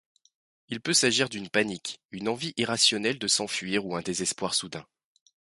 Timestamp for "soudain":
4.55-4.83